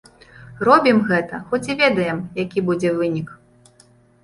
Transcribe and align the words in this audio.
Робім 0.67 1.01
гэта, 1.11 1.41
хоць 1.51 1.61
і 1.71 1.77
ведаем, 1.83 2.25
які 2.43 2.59
будзе 2.73 2.89
вынік. 3.03 3.29